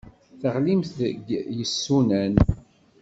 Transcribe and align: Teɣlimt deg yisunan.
Teɣlimt 0.39 0.89
deg 0.99 1.25
yisunan. 1.55 2.35